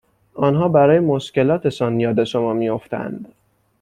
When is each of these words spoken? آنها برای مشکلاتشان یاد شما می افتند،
آنها 0.33 0.67
برای 0.69 0.99
مشکلاتشان 0.99 1.99
یاد 1.99 2.23
شما 2.23 2.53
می 2.53 2.69
افتند، 2.69 3.33